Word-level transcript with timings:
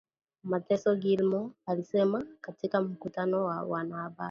mateso 0.43 0.95
Gilmore 0.95 1.51
alisema 1.65 2.23
katika 2.41 2.81
mkutano 2.81 3.47
na 3.53 3.61
wanahabari 3.63 4.17